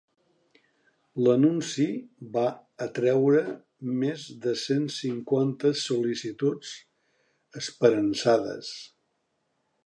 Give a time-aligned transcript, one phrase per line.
[1.25, 1.83] L'anunci
[2.37, 2.45] va
[2.85, 3.43] atreure
[4.05, 6.73] més de cent cinquanta sol·licituds
[7.63, 8.75] esperançades.